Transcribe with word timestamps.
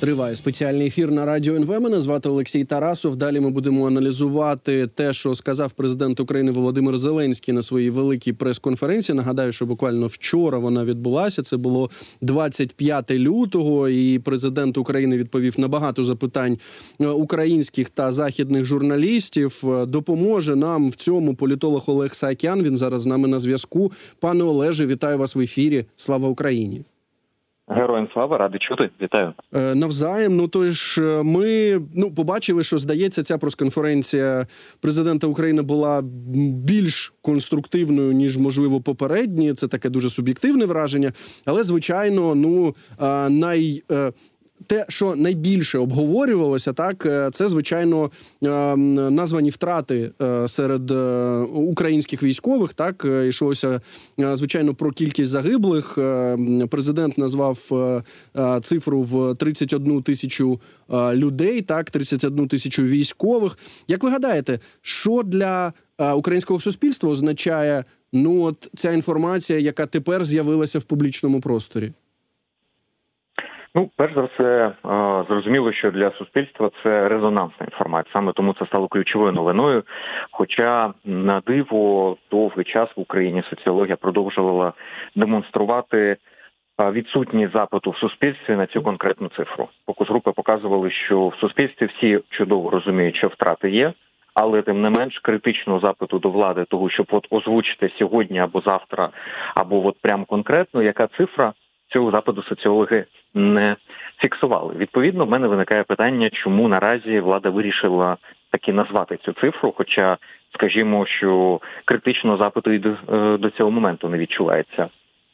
Триває 0.00 0.36
спеціальний 0.36 0.86
ефір 0.86 1.10
на 1.10 1.24
радіо 1.24 1.54
НВ. 1.54 1.80
Мене 1.80 2.00
звати 2.00 2.28
Олексій 2.28 2.64
Тарасов. 2.64 3.16
Далі 3.16 3.40
ми 3.40 3.50
будемо 3.50 3.86
аналізувати 3.86 4.86
те, 4.86 5.12
що 5.12 5.34
сказав 5.34 5.72
президент 5.72 6.20
України 6.20 6.50
Володимир 6.50 6.98
Зеленський 6.98 7.54
на 7.54 7.62
своїй 7.62 7.90
великій 7.90 8.32
прес-конференції. 8.32 9.16
Нагадаю, 9.16 9.52
що 9.52 9.66
буквально 9.66 10.06
вчора 10.06 10.58
вона 10.58 10.84
відбулася. 10.84 11.42
Це 11.42 11.56
було 11.56 11.90
25 12.20 13.10
лютого, 13.10 13.88
і 13.88 14.18
президент 14.18 14.78
України 14.78 15.16
відповів 15.16 15.60
на 15.60 15.68
багато 15.68 16.04
запитань 16.04 16.58
е, 17.00 17.06
українських 17.06 17.88
та 17.88 18.12
західних 18.12 18.64
журналістів. 18.64 19.62
Е, 19.64 19.86
Допоможе 19.86 20.56
нам 20.56 20.90
в 20.90 20.94
цьому 20.94 21.34
політолог 21.34 21.84
Олег 21.86 22.14
Саакян. 22.14 22.62
Він 22.62 22.78
зараз 22.78 23.02
з 23.02 23.06
нами 23.06 23.28
на 23.28 23.38
зв'язку. 23.38 23.92
Пане 24.20 24.44
Олеже, 24.44 24.86
вітаю 24.86 25.18
вас 25.18 25.36
в 25.36 25.40
ефірі. 25.40 25.84
Слава 25.96 26.28
Україні! 26.28 26.84
Героям 27.68 28.08
слава, 28.12 28.38
радий 28.38 28.60
чути. 28.60 28.90
Вітаю. 29.02 29.32
Е, 29.54 29.74
Навзаєм, 29.74 30.36
ну 30.36 30.48
то 30.48 30.70
ж 30.70 31.02
е, 31.02 31.22
ми 31.22 31.80
ну 31.94 32.14
побачили, 32.14 32.64
що 32.64 32.78
здається, 32.78 33.22
ця 33.22 33.38
прес-конференція 33.38 34.46
президента 34.80 35.26
України 35.26 35.62
була 35.62 36.02
більш 36.64 37.14
конструктивною 37.22 38.12
ніж 38.12 38.36
можливо 38.36 38.80
попередні. 38.80 39.54
Це 39.54 39.68
таке 39.68 39.90
дуже 39.90 40.08
суб'єктивне 40.08 40.64
враження. 40.64 41.12
Але 41.44 41.62
звичайно, 41.62 42.34
ну 42.34 42.74
е, 43.00 43.30
най 43.30 43.82
е, 43.92 44.12
те, 44.66 44.86
що 44.88 45.16
найбільше 45.16 45.78
обговорювалося, 45.78 46.72
так 46.72 47.06
е, 47.06 47.30
це 47.32 47.48
звичайно 47.48 48.10
е, 48.44 48.76
названі 49.10 49.50
втрати 49.50 50.10
е, 50.22 50.48
серед 50.48 50.90
е, 50.90 51.38
українських 51.54 52.22
військових. 52.22 52.74
Так 52.74 53.06
йшлося 53.28 53.80
звичайно 54.18 54.74
про 54.74 54.90
кількість 54.90 55.30
загиблих. 55.30 55.98
Президент 56.70 57.18
назвав 57.18 57.58
цифру 58.62 59.02
в 59.02 59.34
31 59.34 60.02
тисячу 60.02 60.60
людей, 61.12 61.62
так 61.62 61.90
31 61.90 62.48
тисячу 62.48 62.82
військових. 62.82 63.58
Як 63.88 64.02
ви 64.02 64.10
гадаєте, 64.10 64.60
що 64.80 65.22
для 65.22 65.72
українського 66.14 66.60
суспільства 66.60 67.10
означає 67.10 67.84
ну 68.12 68.42
от 68.42 68.70
ця 68.76 68.92
інформація, 68.92 69.58
яка 69.58 69.86
тепер 69.86 70.24
з'явилася 70.24 70.78
в 70.78 70.82
публічному 70.82 71.40
просторі? 71.40 71.92
Ну, 73.76 73.90
перш 73.96 74.14
за 74.14 74.22
все, 74.22 74.44
е, 74.44 74.72
зрозуміло, 75.28 75.72
що 75.72 75.90
для 75.90 76.10
суспільства 76.10 76.70
це 76.82 77.08
резонансна 77.08 77.66
інформація. 77.66 78.12
Саме 78.12 78.32
тому 78.32 78.54
це 78.58 78.66
стало 78.66 78.88
ключовою 78.88 79.32
новиною. 79.32 79.82
Хоча 80.30 80.92
на 81.04 81.40
диво 81.46 82.16
довгий 82.30 82.64
час 82.64 82.88
в 82.96 83.00
Україні 83.00 83.42
соціологія 83.50 83.96
продовжувала 83.96 84.72
демонструвати 85.16 86.16
е, 86.80 86.90
відсутність 86.90 87.52
запиту 87.52 87.90
в 87.90 87.96
суспільстві 87.96 88.56
на 88.56 88.66
цю 88.66 88.82
конкретну 88.82 89.28
цифру. 89.28 89.68
Фокус-групи 89.86 90.32
показували, 90.32 90.90
що 90.90 91.28
в 91.28 91.34
суспільстві 91.34 91.86
всі 91.86 92.20
чудово 92.30 92.70
розуміють, 92.70 93.16
що 93.16 93.28
втрати 93.28 93.70
є. 93.70 93.92
Але 94.34 94.62
тим 94.62 94.82
не 94.82 94.90
менш 94.90 95.18
критичного 95.18 95.80
запиту 95.80 96.18
до 96.18 96.30
влади, 96.30 96.64
того 96.64 96.90
щоб 96.90 97.06
от 97.10 97.26
озвучити 97.30 97.90
сьогодні 97.98 98.38
або 98.38 98.62
завтра, 98.66 99.10
або 99.54 99.86
от 99.86 99.96
прям 100.02 100.24
конкретно, 100.24 100.82
яка 100.82 101.06
цифра 101.06 101.52
цього 101.88 102.10
запиту 102.10 102.42
соціологи 102.42 103.04
не 103.34 103.76
фіксували. 104.18 104.74
Відповідно, 104.76 105.24
в 105.24 105.30
мене 105.30 105.48
виникає 105.48 105.82
питання, 105.82 106.30
чому 106.30 106.68
наразі 106.68 107.20
влада 107.20 107.50
вирішила 107.50 108.16
таки 108.50 108.72
назвати 108.72 109.16
цю 109.16 109.32
цифру. 109.32 109.74
Хоча, 109.76 110.16
скажімо, 110.54 111.06
що 111.06 111.60
критичного 111.84 112.36
запиту 112.36 112.72
і 112.72 112.78
до, 112.78 112.88
е, 112.88 113.38
до 113.38 113.50
цього 113.50 113.70
моменту 113.70 114.08
не 114.08 114.18
відчувається. 114.18 114.88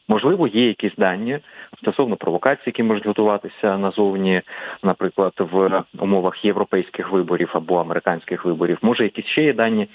Можливо, 0.09 0.47
є 0.47 0.67
якісь 0.67 0.95
дані 0.99 1.39
стосовно 1.79 2.17
провокацій, 2.17 2.63
які 2.67 2.83
можуть 2.83 3.07
готуватися 3.07 3.79
назовні, 3.79 4.43
наприклад, 4.83 5.33
в 5.39 5.83
умовах 5.99 6.45
європейських 6.45 7.11
виборів 7.13 7.51
або 7.53 7.77
американських 7.77 8.45
виборів. 8.45 8.79
Може, 8.83 9.03
якісь 9.03 9.27
ще 9.27 9.43
є 9.43 9.53
дані, 9.53 9.89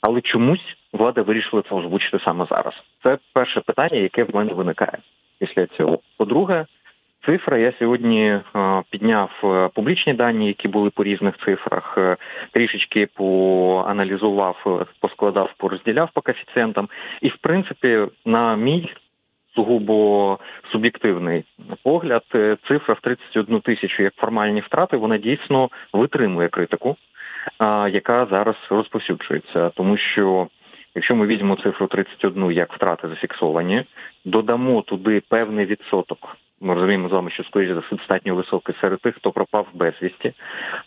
але 0.00 0.20
чомусь 0.20 0.76
влада 0.92 1.22
вирішила 1.22 1.62
це 1.68 1.74
озвучити 1.74 2.18
саме 2.24 2.46
зараз. 2.50 2.74
Це 3.02 3.18
перше 3.32 3.60
питання, 3.60 3.96
яке 3.96 4.24
в 4.24 4.34
мене 4.36 4.52
виникає 4.52 4.98
після 5.38 5.66
цього. 5.66 5.98
По-друге, 6.18 6.66
цифра 7.26 7.58
я 7.58 7.72
сьогодні 7.78 8.26
е, 8.28 8.42
підняв 8.90 9.30
е, 9.44 9.68
публічні 9.74 10.14
дані, 10.14 10.46
які 10.46 10.68
були 10.68 10.90
по 10.90 11.04
різних 11.04 11.34
цифрах. 11.44 11.94
е, 11.98 12.16
Трішечки 12.52 13.06
поаналізував, 13.14 14.86
поскладав, 15.00 15.50
порозділяв 15.56 16.10
по 16.14 16.20
коефіцієнтам. 16.20 16.88
І 17.20 17.28
в 17.28 17.36
принципі, 17.36 17.98
на 18.24 18.56
мій 18.56 18.92
сугубо 19.54 20.38
суб'єктивний 20.72 21.44
погляд, 21.82 22.22
цифра 22.68 22.94
в 22.94 23.00
31 23.00 23.60
тисячу 23.60 24.02
як 24.02 24.14
формальні 24.14 24.60
втрати, 24.60 24.96
вона 24.96 25.18
дійсно 25.18 25.68
витримує 25.92 26.48
критику, 26.48 26.96
яка 27.90 28.26
зараз 28.30 28.56
розповсюджується, 28.70 29.70
тому 29.70 29.96
що. 29.96 30.48
Якщо 30.94 31.16
ми 31.16 31.26
візьмемо 31.26 31.56
цифру 31.56 31.86
31 31.86 32.52
як 32.52 32.72
втрати 32.72 33.08
зафіксовані, 33.08 33.84
додамо 34.24 34.82
туди 34.82 35.22
певний 35.28 35.66
відсоток. 35.66 36.36
Ми 36.60 36.74
розуміємо 36.74 37.08
з 37.08 37.12
вами, 37.12 37.30
що 37.30 37.44
скоріш 37.44 37.68
за 37.68 37.78
все 37.78 37.96
достатньо 37.96 38.34
високий 38.34 38.74
серед 38.80 39.00
тих, 39.00 39.16
хто 39.16 39.30
пропав 39.30 39.66
безвісті. 39.74 40.32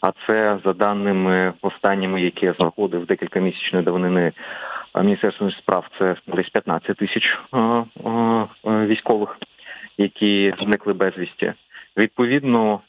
А 0.01 0.11
це 0.27 0.59
за 0.65 0.73
даними 0.73 1.53
останніми, 1.61 2.21
які 2.21 2.45
я 2.45 2.53
знаходив 2.53 3.05
декілька 3.05 3.39
місячної 3.39 3.85
давнини 3.85 4.31
Міністерства 5.03 5.51
справ, 5.51 5.85
це 5.99 6.15
десь 6.27 6.49
15 6.49 6.97
тисяч 6.97 7.37
військових, 8.65 9.37
які 9.97 10.53
зникли 10.59 10.93
безвісті. 10.93 11.53
Відповідно, 11.97 12.79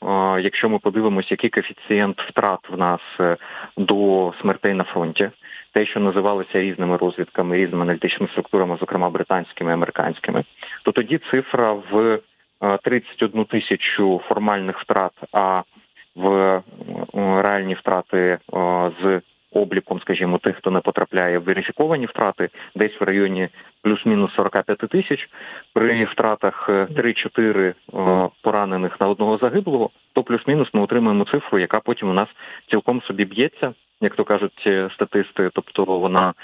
якщо 0.41 0.69
ми 0.69 0.79
подивимося, 0.79 1.29
який 1.31 1.51
коефіцієнт 1.51 2.21
втрат 2.21 2.61
в 2.71 2.79
нас 2.79 3.01
е, 3.21 3.37
до 3.77 4.33
смертей 4.41 4.75
на 4.75 4.85
фронті, 4.85 5.31
те, 5.73 5.87
що 5.87 6.01
називалося 6.01 6.61
різними 6.61 6.97
розвідками, 6.97 7.57
різними 7.57 7.83
аналітичними 7.83 8.31
структурами, 8.33 8.77
зокрема 8.81 9.11
британськими 9.11 9.71
і 9.71 9.75
американськими, 9.75 10.45
то 10.85 10.93
тоді 10.93 11.21
цифра 11.31 11.73
в 11.73 12.21
е, 12.63 12.79
31 12.85 13.45
тисячу 13.45 14.21
формальних 14.29 14.81
втрат, 14.81 15.13
а 15.33 15.63
в 16.17 16.29
е, 16.29 16.63
реальні 17.43 17.75
втрати 17.75 18.19
е, 18.19 18.39
з 19.03 19.21
обліком, 19.53 20.01
скажімо, 20.01 20.39
тих, 20.39 20.57
хто 20.57 20.71
не 20.71 20.81
потрапляє 20.81 21.39
в 21.39 21.43
верифіковані 21.43 22.07
втрати, 22.07 22.49
десь 22.75 23.01
в 23.01 23.05
районі 23.05 23.49
плюс-мінус 23.83 24.35
45 24.35 24.67
тисяч. 24.79 25.29
При 25.73 26.05
втратах 26.05 26.67
е, 26.69 26.87
3-4 26.91 27.59
е, 27.59 27.75
поранених 28.43 29.01
на 29.01 29.09
одного 29.09 29.39
загиблого, 29.39 29.91
то 30.13 30.23
плюс-мінус 30.23 30.69
ми 30.73 30.81
отримуємо 30.81 31.25
цифру, 31.25 31.59
яка 31.59 31.81
потім 31.81 32.11
у 32.11 32.13
нас 32.13 32.29
цілком 32.71 33.03
собі 33.03 33.25
б'ється, 33.25 33.75
як 34.01 34.15
то 34.15 34.25
кажуть 34.25 34.63
е, 34.67 34.91
статисти, 34.95 35.51
тобто 35.55 35.85
вона 35.85 36.35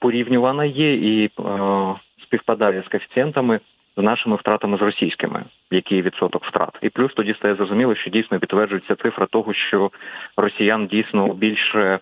порівнювана 0.00 0.64
є 0.64 0.94
і 0.94 1.24
е, 1.24 1.30
співпадає 2.22 2.82
з 2.86 2.90
коефіцієнтами 2.90 3.60
з 3.96 4.02
нашими 4.02 4.36
втратами 4.36 4.78
з 4.78 4.82
російськими, 4.82 5.44
який 5.70 6.02
відсоток 6.02 6.44
втрат, 6.44 6.78
і 6.82 6.88
плюс 6.88 7.14
тоді 7.14 7.34
стає 7.34 7.54
зрозуміло, 7.54 7.94
що 7.94 8.10
дійсно 8.10 8.38
підтверджується 8.38 8.94
цифра 8.94 9.26
того, 9.26 9.54
що 9.54 9.90
росіян 10.36 10.86
дійсно 10.86 11.34
більше 11.34 12.00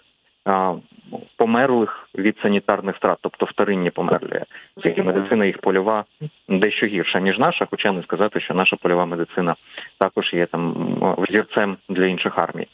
померлих 1.37 2.09
від 2.15 2.39
санітарних 2.43 2.97
втрат, 2.97 3.19
тобто 3.21 3.47
вторинні 3.47 3.91
померлі. 3.91 4.43
Оскільки 4.77 5.03
медицина 5.03 5.47
їх 5.47 5.59
польова 5.59 6.05
дещо 6.49 6.87
гірша 6.87 7.21
ніж 7.21 7.39
наша, 7.39 7.67
хоча 7.71 7.93
не 7.93 8.03
сказати, 8.03 8.41
що 8.41 8.55
наша 8.55 8.77
польова 8.77 9.07
медицина 9.07 9.55
також 9.99 10.33
є 10.33 10.47
там 10.47 10.75
взірцем 11.19 11.77
для 11.89 12.07
інших 12.07 12.39
армій. 12.39 12.67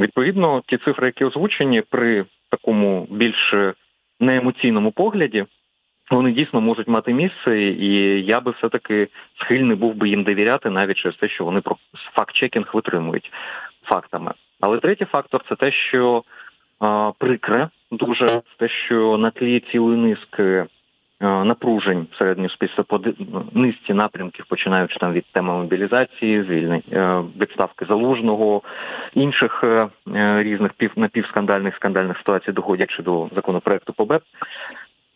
Відповідно, 0.00 0.62
ті 0.66 0.76
цифри, 0.76 1.06
які 1.06 1.24
озвучені 1.24 1.82
при 1.90 2.24
такому 2.50 3.06
більш 3.10 3.54
неемоційному 4.20 4.92
погляді, 4.92 5.44
вони 6.10 6.32
дійсно 6.32 6.60
можуть 6.60 6.88
мати 6.88 7.12
місце, 7.12 7.60
і 7.60 8.22
я 8.24 8.40
би 8.40 8.50
все 8.50 8.68
таки 8.68 9.08
схильний 9.40 9.76
був 9.76 9.94
би 9.94 10.08
їм 10.08 10.24
довіряти, 10.24 10.70
навіть 10.70 10.96
через 10.96 11.16
те, 11.16 11.28
що 11.28 11.44
вони 11.44 11.60
про 11.60 11.76
факт-чекінг 12.14 12.70
витримують 12.74 13.32
фактами. 13.84 14.32
Але 14.60 14.78
третій 14.78 15.04
фактор 15.04 15.44
це 15.48 15.56
те, 15.56 15.72
що 15.72 16.22
а, 16.78 17.12
прикре 17.18 17.68
дуже 17.90 18.42
те, 18.58 18.68
що 18.68 19.18
на 19.18 19.30
тлі 19.30 19.60
цілої 19.60 19.98
низки 19.98 20.64
напружень 21.20 22.06
середнього 22.18 22.48
суспільства 22.48 22.84
по 22.84 23.00
низці 23.52 23.94
напрямків, 23.94 24.44
починаючи 24.48 24.96
там 24.98 25.12
від 25.12 25.24
теми 25.32 25.52
мобілізації, 25.52 26.42
звільнень 26.42 26.82
е, 26.92 27.22
відставки 27.40 27.84
залужного, 27.84 28.62
інших 29.14 29.60
е, 29.64 29.88
е, 30.14 30.42
різних 30.42 30.72
пів 30.72 30.92
напівскандальних 30.96 31.76
скандальних 31.76 32.18
ситуацій, 32.18 32.52
доходячи 32.52 33.02
до 33.02 33.28
законопроекту 33.34 33.92
по 33.92 34.04
БЕП, 34.04 34.22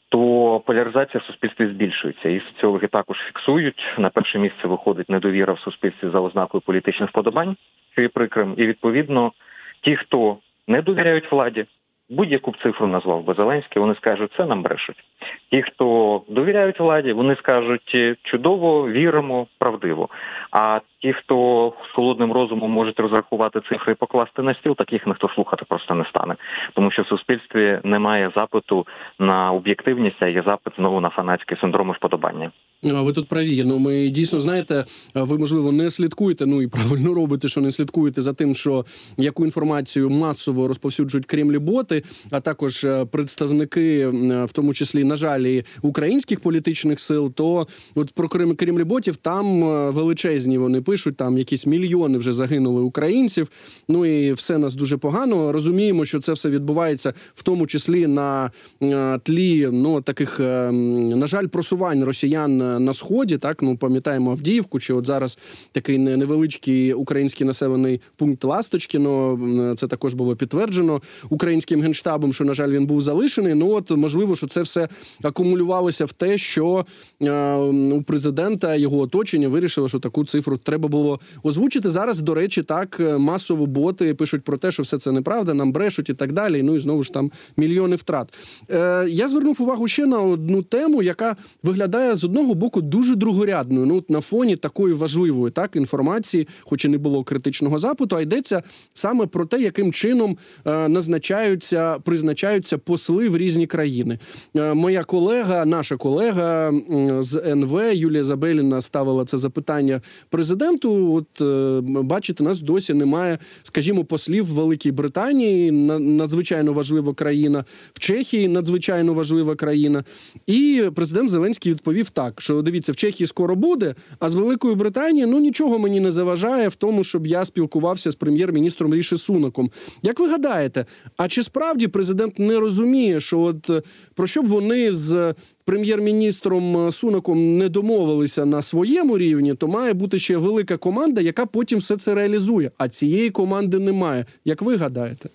то 0.08 0.62
поляризація 0.66 1.20
в 1.20 1.26
суспільстві 1.26 1.66
збільшується, 1.66 2.28
і 2.28 2.40
соціологи 2.40 2.86
також 2.86 3.18
фіксують. 3.18 3.94
На 3.98 4.08
перше 4.08 4.38
місце 4.38 4.68
виходить 4.68 5.10
недовіра 5.10 5.52
в 5.52 5.58
суспільстві 5.58 6.08
за 6.12 6.20
ознакою 6.20 6.60
політичних 6.60 7.10
вподобань, 7.10 7.56
що 7.92 8.02
є 8.02 8.08
прикрим. 8.08 8.54
І 8.56 8.66
відповідно 8.66 9.32
ті, 9.80 9.96
хто 9.96 10.36
не 10.68 10.82
довіряють 10.82 11.32
владі, 11.32 11.66
будь-яку 12.10 12.50
б 12.50 12.56
цифру 12.62 12.86
назвав 12.86 13.24
би 13.24 13.34
Зеленський, 13.34 13.82
вони 13.82 13.94
скажуть, 13.94 14.32
це 14.36 14.46
нам 14.46 14.62
брешуть. 14.62 15.04
Ті, 15.50 15.62
хто 15.62 16.22
довіряють 16.28 16.80
владі, 16.80 17.12
вони 17.12 17.36
скажуть 17.36 18.16
чудово, 18.22 18.88
віримо, 18.88 19.46
правдиво. 19.58 20.08
А 20.50 20.80
ті, 20.98 21.12
хто 21.12 21.70
холодним 21.94 22.32
розумом 22.32 22.70
можуть 22.70 23.00
розрахувати 23.00 23.60
цифри 23.60 23.92
і 23.92 23.96
покласти 23.96 24.42
на 24.42 24.54
стіл, 24.54 24.76
таких 24.76 25.06
ніхто 25.06 25.28
слухати 25.28 25.64
просто 25.68 25.94
не 25.94 26.04
стане, 26.04 26.36
тому 26.74 26.90
що 26.90 27.02
в 27.02 27.06
суспільстві 27.06 27.80
немає 27.84 28.30
запиту 28.36 28.86
на 29.18 29.52
об'єктивність, 29.52 30.22
а 30.22 30.26
є 30.26 30.42
запит 30.46 30.72
знову 30.76 31.00
на 31.00 31.08
фанатський 31.08 31.56
синдром 31.60 31.88
і 31.88 31.92
вподобання. 31.92 32.50
Ви 32.84 33.12
тут 33.12 33.28
праві. 33.28 33.64
Ну 33.64 33.78
ми 33.78 34.08
дійсно 34.08 34.38
знаєте, 34.38 34.84
ви 35.14 35.38
можливо 35.38 35.72
не 35.72 35.90
слідкуєте. 35.90 36.46
Ну 36.46 36.62
і 36.62 36.66
правильно 36.66 37.14
робите, 37.14 37.48
що 37.48 37.60
не 37.60 37.72
слідкуєте 37.72 38.22
за 38.22 38.32
тим, 38.32 38.54
що 38.54 38.86
яку 39.16 39.44
інформацію 39.44 40.10
масово 40.10 40.68
розповсюджують 40.68 41.26
кремлі 41.26 41.58
боти, 41.58 42.02
а 42.30 42.40
також 42.40 42.84
е, 42.84 43.04
представники, 43.04 44.06
в 44.44 44.48
тому 44.52 44.74
числі 44.74 45.04
на 45.04 45.16
жаль, 45.16 45.60
українських 45.82 46.40
політичних 46.40 47.00
сил. 47.00 47.32
То 47.32 47.66
от 47.94 48.12
про 48.12 48.28
кремлі 48.28 48.84
ботів 48.84 49.16
там 49.16 49.64
е, 49.64 49.90
величезні 49.90 50.58
вони 50.58 50.80
пишуть. 50.80 51.16
Там 51.16 51.38
якісь 51.38 51.66
мільйони 51.66 52.18
вже 52.18 52.32
загинули 52.32 52.82
українців. 52.82 53.50
Ну 53.88 54.06
і 54.06 54.32
все 54.32 54.58
нас 54.58 54.74
дуже 54.74 54.96
погано. 54.96 55.52
Розуміємо, 55.52 56.04
що 56.04 56.18
це 56.18 56.32
все 56.32 56.50
відбувається 56.50 57.14
в 57.34 57.42
тому 57.42 57.66
числі 57.66 58.06
на 58.06 58.50
е, 58.82 59.18
тлі 59.18 59.68
ну 59.72 60.00
таких 60.00 60.40
на 60.40 61.26
жаль 61.26 61.46
просувань 61.46 62.04
росіян 62.04 62.73
на 62.78 62.94
сході. 62.94 63.38
Так 63.38 63.62
ну 63.62 63.76
пам'ятаємо 63.76 64.30
Авдіївку, 64.30 64.80
чи 64.80 64.94
от 64.94 65.06
зараз 65.06 65.38
такий 65.72 65.98
невеличкий 65.98 66.92
український 66.92 67.46
населений 67.46 68.00
пункт 68.16 68.44
Ласточкіно. 68.44 69.38
Це 69.76 69.86
також 69.86 70.14
було 70.14 70.36
підтверджено 70.36 71.02
українським 71.28 71.82
генштабом, 71.82 72.32
що 72.32 72.44
на 72.44 72.54
жаль 72.54 72.70
він 72.70 72.86
був 72.86 73.02
залишений. 73.02 73.54
Ну 73.54 73.70
от 73.70 73.90
можливо, 73.90 74.36
що 74.36 74.46
це 74.46 74.62
все 74.62 74.88
акумулювалося 75.22 76.04
в 76.04 76.12
те, 76.12 76.38
що 76.38 76.86
е, 77.22 77.54
у 77.92 78.02
президента 78.02 78.74
його 78.74 78.98
оточення 78.98 79.48
вирішило, 79.48 79.88
що 79.88 79.98
таку 79.98 80.24
цифру 80.24 80.56
треба 80.56 80.88
було 80.88 81.20
озвучити. 81.42 81.90
Зараз, 81.90 82.20
до 82.20 82.34
речі, 82.34 82.62
так 82.62 82.96
е, 83.00 83.18
масово 83.18 83.66
боти 83.66 84.14
пишуть 84.14 84.42
про 84.42 84.56
те, 84.56 84.72
що 84.72 84.82
все 84.82 84.98
це 84.98 85.12
неправда, 85.12 85.54
нам 85.54 85.72
брешуть 85.72 86.08
і 86.08 86.14
так 86.14 86.32
далі. 86.32 86.62
Ну 86.62 86.76
і 86.76 86.80
знову 86.80 87.02
ж 87.02 87.12
там 87.12 87.30
мільйони 87.56 87.96
втрат. 87.96 88.34
Е, 88.70 89.06
Я 89.08 89.28
звернув 89.28 89.62
увагу 89.62 89.88
ще 89.88 90.06
на 90.06 90.20
одну 90.20 90.62
тему, 90.62 91.02
яка 91.02 91.36
виглядає 91.62 92.14
з 92.14 92.24
одного 92.24 92.53
боку 92.54 92.74
боку 92.74 92.82
дуже 92.82 93.14
другорядною. 93.14 93.86
Ну 93.86 94.04
на 94.08 94.20
фоні 94.20 94.56
такої 94.56 94.94
важливої 94.94 95.52
так 95.52 95.76
інформації, 95.76 96.48
хоч 96.60 96.84
і 96.84 96.88
не 96.88 96.98
було 96.98 97.24
критичного 97.24 97.78
запиту, 97.78 98.16
а 98.16 98.20
йдеться 98.20 98.62
саме 98.94 99.26
про 99.26 99.46
те, 99.46 99.60
яким 99.60 99.92
чином 99.92 100.38
е, 100.66 100.88
назначаються, 100.88 101.98
призначаються 101.98 102.78
посли 102.78 103.28
в 103.28 103.36
різні 103.36 103.66
країни. 103.66 104.18
Е, 104.56 104.74
моя 104.74 105.04
колега, 105.04 105.64
наша 105.64 105.96
колега 105.96 106.72
з 107.20 107.36
НВ 107.36 107.94
Юлія 107.94 108.24
Забеліна 108.24 108.80
ставила 108.80 109.24
це 109.24 109.36
запитання 109.36 110.00
президенту. 110.30 111.14
От 111.14 111.40
е, 111.40 111.80
бачите, 112.02 112.44
нас 112.44 112.60
досі 112.60 112.94
немає, 112.94 113.38
скажімо, 113.62 114.04
послів 114.04 114.44
в 114.44 114.54
Великій 114.54 114.92
Британії, 114.92 115.70
на, 115.70 115.98
надзвичайно 115.98 116.72
важлива 116.72 117.14
країна, 117.14 117.64
в 117.92 117.98
Чехії 117.98 118.48
надзвичайно 118.48 119.14
важлива 119.14 119.54
країна. 119.54 120.04
І 120.46 120.84
президент 120.94 121.30
Зеленський 121.30 121.72
відповів 121.72 122.10
так, 122.10 122.40
що 122.44 122.62
дивіться, 122.62 122.92
в 122.92 122.96
Чехії 122.96 123.26
скоро 123.26 123.56
буде. 123.56 123.94
А 124.18 124.28
з 124.28 124.34
Великою 124.34 124.74
Британією 124.74 125.28
ну 125.28 125.40
нічого 125.40 125.78
мені 125.78 126.00
не 126.00 126.10
заважає 126.10 126.68
в 126.68 126.74
тому, 126.74 127.04
щоб 127.04 127.26
я 127.26 127.44
спілкувався 127.44 128.10
з 128.10 128.14
прем'єр-міністром 128.14 128.94
Ріші 128.94 129.16
Сунаком. 129.16 129.70
Як 130.02 130.20
ви 130.20 130.28
гадаєте, 130.28 130.86
а 131.16 131.28
чи 131.28 131.42
справді 131.42 131.88
президент 131.88 132.38
не 132.38 132.60
розуміє, 132.60 133.20
що 133.20 133.40
от 133.40 133.70
е, 133.70 133.82
про 134.14 134.26
що 134.26 134.42
б 134.42 134.46
вони 134.46 134.92
з 134.92 135.34
прем'єр-міністром 135.64 136.92
Сунаком 136.92 137.56
не 137.58 137.68
домовилися 137.68 138.44
на 138.44 138.62
своєму 138.62 139.18
рівні, 139.18 139.54
то 139.54 139.68
має 139.68 139.92
бути 139.92 140.18
ще 140.18 140.36
велика 140.36 140.76
команда, 140.76 141.20
яка 141.20 141.46
потім 141.46 141.78
все 141.78 141.96
це 141.96 142.14
реалізує. 142.14 142.70
А 142.78 142.88
цієї 142.88 143.30
команди 143.30 143.78
немає. 143.78 144.26
Як 144.44 144.62
ви 144.62 144.76
гадаєте? 144.76 145.28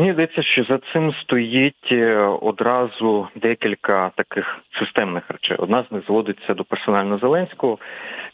Мені 0.00 0.12
здається, 0.12 0.42
що 0.42 0.64
за 0.64 0.78
цим 0.92 1.12
стоїть 1.12 1.92
е, 1.92 2.16
одразу 2.40 3.28
декілька 3.34 4.10
таких 4.16 4.58
системних 4.78 5.30
речей. 5.30 5.56
Одна 5.56 5.84
з 5.88 5.92
них 5.92 6.06
зводиться 6.06 6.54
до 6.54 6.64
персонально 6.64 7.18
Зеленського, 7.18 7.78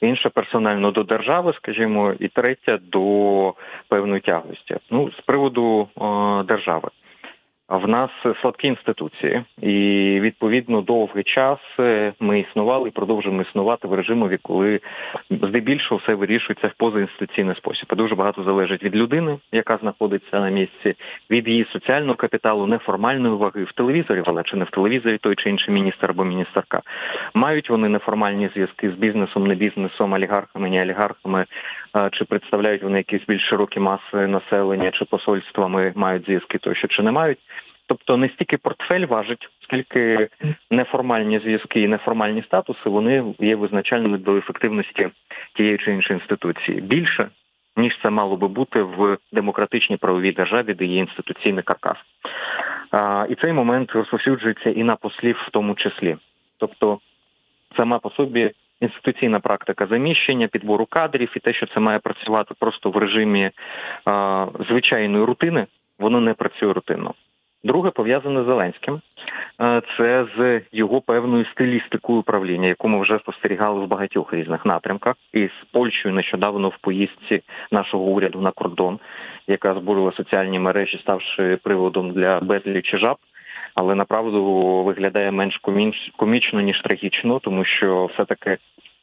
інша 0.01 0.29
персонально 0.29 0.91
до 0.91 1.03
держави, 1.03 1.53
скажімо, 1.57 2.15
і 2.19 2.29
третя 2.29 2.79
до 2.83 3.55
певної 3.89 4.21
тяглості. 4.21 4.77
Ну 4.91 5.11
з 5.11 5.21
приводу 5.21 5.89
о, 5.95 6.43
держави. 6.43 6.89
В 7.69 7.89
нас 7.89 8.11
слабкі 8.41 8.69
інституції, 8.69 9.45
і 9.63 9.73
відповідно 10.21 10.81
довгий 10.81 11.25
час 11.25 11.59
е, 11.79 12.13
ми 12.21 12.41
існували 12.41 12.89
і 12.89 12.93
продовжуємо 12.93 13.43
існувати 13.43 13.89
в 13.89 13.95
режимові, 13.95 14.39
коли 14.43 14.81
здебільшого 15.31 16.01
все 16.05 16.15
вирішується 16.15 16.67
в 16.67 16.75
позаінституційний 16.77 17.57
спосіб. 17.57 17.87
Дуже 17.97 18.15
багато 18.15 18.45
залежить 18.45 18.83
від 18.83 18.97
людини, 18.97 19.39
яка 19.53 19.77
знаходиться 19.77 20.41
на 20.41 20.51
місці, 20.51 20.95
від 21.31 21.49
її 21.49 21.67
соціального 21.73 22.15
капіталу, 22.15 22.67
неформальної 22.67 23.35
ваги 23.35 23.65
в 23.65 23.73
телевізорі, 23.73 24.23
вона 24.27 24.43
чи 24.43 24.57
не 24.57 24.65
в 24.65 24.71
телевізорі 24.71 25.19
той 25.19 25.35
чи 25.35 25.51
інший 25.51 25.75
міністр 25.75 26.11
або 26.11 26.25
міністерка. 26.25 26.83
Мають 27.35 27.71
вони 27.71 27.89
неформальні 27.89 28.51
зв'язки 28.55 28.91
з 28.91 28.95
бізнесом, 28.95 29.47
не 29.47 29.55
бізнесом, 29.55 30.13
олігархами, 30.13 30.71
не 30.71 30.83
олігархами, 30.83 31.47
чи 32.13 32.25
представляють 32.25 32.83
вони 32.83 32.99
якісь 32.99 33.27
більш 33.29 33.49
широкі 33.49 33.81
маси 33.81 34.27
населення, 34.27 34.91
чи 34.91 35.05
посольствами 35.05 35.93
мають 35.95 36.25
зв'язки, 36.25 36.59
тощо 36.59 36.89
чи 36.89 37.03
не 37.03 37.11
мають. 37.11 37.39
Тобто 37.87 38.17
не 38.17 38.29
стільки 38.29 38.57
портфель 38.57 39.07
важить, 39.07 39.49
скільки 39.63 40.29
неформальні 40.71 41.39
зв'язки 41.39 41.81
і 41.81 41.89
неформальні 41.89 42.43
статуси 42.43 42.89
вони 42.89 43.35
є 43.39 43.57
визначальними 43.57 44.19
до 44.19 44.37
ефективності 44.37 45.09
тієї 45.57 45.79
чи 45.79 45.93
іншої 45.93 46.19
інституції 46.19 46.81
більше 46.81 47.29
ніж 47.77 47.99
це 48.03 48.11
мало 48.11 48.37
би 48.37 48.49
бути 48.49 48.83
в 48.83 49.19
демократичній 49.33 49.97
правовій 49.97 50.33
державі, 50.33 50.75
де 50.75 50.85
є 50.85 50.99
інституційний 50.99 51.63
каркас. 51.63 51.97
А, 52.91 53.27
І 53.31 53.35
цей 53.35 53.53
момент 53.53 53.93
розповсюджується 53.93 54.71
і 54.71 54.85
на 54.85 54.97
послів, 54.97 55.37
в 55.49 55.51
тому 55.51 55.75
числі. 55.75 56.17
Тобто, 56.59 56.99
сама 57.77 57.99
по 57.99 58.11
собі 58.11 58.51
інституційна 58.81 59.41
практика 59.41 59.87
заміщення, 59.87 60.47
підбору 60.47 60.87
кадрів 60.87 61.33
і 61.37 61.41
те, 61.41 61.53
що 61.53 61.67
це 61.67 61.81
має 61.81 61.99
працювати 61.99 62.55
просто 62.59 62.91
в 62.91 62.97
режимі 62.97 63.51
а, 64.05 64.47
звичайної 64.69 65.25
рутини, 65.25 65.67
воно 65.99 66.21
не 66.21 66.35
працює 66.35 66.73
рутинно. 66.73 67.15
Друге 67.67 67.91
пов'язане 67.91 68.43
з 68.43 68.47
Зеленським, 68.47 69.01
це 69.99 70.27
з 70.37 70.61
його 70.73 71.01
певною 71.01 71.45
стилістикою 71.45 72.19
управління, 72.19 72.69
яку 72.69 72.89
ми 72.89 73.01
вже 73.01 73.19
спостерігали 73.19 73.81
в 73.81 73.87
багатьох 73.87 74.35
різних 74.35 74.67
напрямках, 74.67 75.15
і 75.33 75.47
з 75.47 75.67
Польщею 75.73 76.15
нещодавно 76.15 76.69
в 76.69 76.79
поїздці 76.81 77.43
нашого 77.71 78.05
уряду 78.05 78.41
на 78.41 78.51
кордон, 78.51 78.99
яка 79.47 79.75
збурила 79.75 80.13
соціальні 80.13 80.59
мережі, 80.59 80.99
ставши 80.99 81.59
приводом 81.63 82.13
для 82.13 82.41
безлічі 82.41 82.99
жаб. 82.99 83.17
Але 83.75 83.95
направду 83.95 84.45
виглядає 84.83 85.31
менш 85.31 85.61
комічно 86.17 86.61
ніж 86.61 86.83
трагічно, 86.83 87.39
тому 87.39 87.65
що 87.65 88.11
все 88.15 88.25
таки 88.25 88.59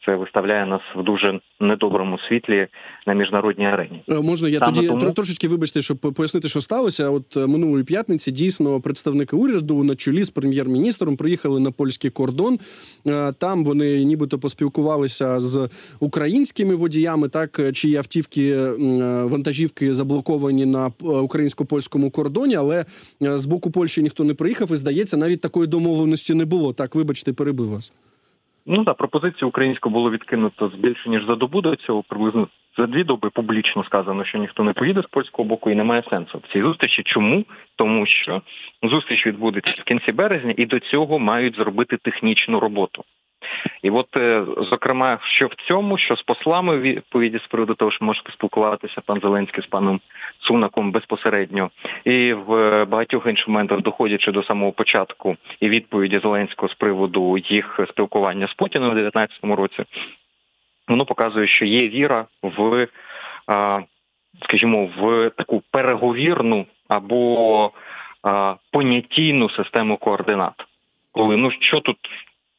це 0.06 0.16
виставляє 0.16 0.66
нас 0.66 0.82
в 0.96 1.04
дуже 1.04 1.40
недоброму 1.60 2.20
світлі 2.30 2.68
на 3.08 3.14
міжнародній 3.14 3.66
арені. 3.66 4.04
Е, 4.10 4.14
можна 4.14 4.50
я 4.50 4.60
Саме 4.60 4.72
тоді 4.72 4.88
тому... 4.88 5.12
трошечки 5.12 5.48
вибачте, 5.48 5.82
щоб 5.82 5.98
пояснити, 5.98 6.48
що 6.50 6.62
сталося. 6.62 7.10
От 7.10 7.38
е, 7.38 7.48
минулої 7.48 7.84
п'ятниці 7.84 8.32
дійсно 8.32 8.82
представники 8.82 9.36
уряду 9.36 9.84
на 9.84 9.96
чолі 9.96 10.24
з 10.24 10.30
прем'єр-міністром 10.30 11.18
приїхали 11.18 11.60
на 11.60 11.72
польський 11.72 12.10
кордон. 12.10 12.60
Е, 13.08 13.34
там 13.34 13.66
вони 13.66 14.04
нібито 14.04 14.40
поспілкувалися 14.40 15.40
з 15.40 15.70
українськими 16.00 16.76
водіями, 16.76 17.30
так 17.30 17.62
чиї 17.74 17.96
автівки 17.96 18.58
вантажівки 19.24 19.94
заблоковані 19.94 20.66
на 20.66 20.92
українсько 21.02 21.66
польському 21.66 22.12
кордоні, 22.12 22.56
але 22.56 22.86
з 23.22 23.46
боку 23.46 23.72
Польщі 23.72 24.02
ніхто 24.02 24.24
не 24.24 24.34
приїхав, 24.34 24.72
і 24.72 24.76
здається, 24.76 25.18
навіть 25.18 25.42
такої 25.42 25.68
домовленості 25.68 26.34
не 26.34 26.46
було. 26.46 26.74
Так, 26.74 26.96
вибачте, 26.96 27.34
перебив 27.34 27.70
вас. 27.70 27.94
Ну 28.65 28.86
так, 28.86 28.98
пропозицію 28.98 29.50
українську 29.50 29.89
було 29.89 30.12
відкинуто 30.12 30.70
з 30.70 30.74
більше 30.75 31.10
ніж 31.10 31.25
за 31.25 31.36
добу 31.36 31.62
до 31.62 31.75
цього. 31.75 32.03
Приблизно 32.03 32.48
за 32.77 32.86
дві 32.86 33.03
доби 33.03 33.29
публічно 33.29 33.84
сказано, 33.84 34.25
що 34.25 34.38
ніхто 34.38 34.63
не 34.63 34.74
поїде 34.74 35.01
з 35.01 35.05
польського 35.05 35.48
боку 35.48 35.70
і 35.70 35.75
немає 35.75 36.03
сенсу 36.10 36.38
в 36.38 36.53
цій 36.53 36.62
зустрічі. 36.62 37.03
Чому? 37.05 37.46
Тому 37.75 38.05
що 38.05 38.41
зустріч 38.84 39.27
відбудеться 39.27 39.75
в 39.79 39.84
кінці 39.84 40.12
березня, 40.12 40.53
і 40.58 40.65
до 40.65 40.79
цього 40.79 41.20
мають 41.20 41.55
зробити 41.55 41.98
технічну 41.98 42.60
роботу. 42.60 43.03
І 43.82 43.89
от, 43.89 44.17
е, 44.17 44.46
зокрема, 44.58 45.20
що 45.24 45.48
в 45.48 45.55
цьому, 45.67 45.98
що 45.98 46.15
з 46.15 46.22
послами 46.22 46.77
відповіді 46.77 47.38
з 47.38 47.48
приводу 47.48 47.74
того, 47.74 47.91
що 47.91 48.05
може 48.05 48.22
поспілкуватися 48.24 49.01
пан 49.05 49.20
Зеленський 49.20 49.63
з 49.63 49.67
паном 49.67 50.00
Сунаком 50.39 50.91
безпосередньо, 50.91 51.70
і 52.03 52.34
в 52.34 52.53
е, 52.53 52.86
багатьох 52.86 53.25
інших 53.25 53.48
моментах, 53.48 53.82
доходячи 53.82 54.32
до 54.32 54.43
самого 54.43 54.72
початку 54.72 55.38
і 55.60 55.70
відповіді 55.70 56.20
Зеленського 56.20 56.70
з 56.70 56.75
приводу 56.75 57.38
їх 57.38 57.79
спілкування 57.89 58.48
з 58.48 58.53
Путіним 58.53 58.89
у 58.89 58.93
2019 58.93 59.60
році, 59.60 59.89
воно 60.88 61.05
показує, 61.05 61.48
що 61.48 61.65
є 61.65 61.88
віра 61.88 62.25
в, 62.41 62.88
скажімо, 64.43 64.89
в 64.98 65.29
таку 65.29 65.63
переговірну 65.72 66.65
або 66.88 67.72
понятійну 68.72 69.50
систему 69.50 69.98
координат. 69.98 70.53
Коли 71.12 71.38
ну 71.38 71.51
що 71.51 71.79
тут 71.79 71.98